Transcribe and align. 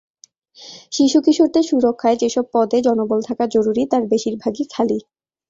শিশু-কিশোরদের 0.91 1.63
সুরক্ষায় 1.69 2.17
যেসব 2.21 2.45
পদে 2.53 2.77
জনবল 2.87 3.19
থাকা 3.27 3.43
জরুরি 3.55 3.83
তার 3.91 4.03
বেশির 4.11 4.35
ভাগই 4.41 4.65
খালি। 4.73 4.97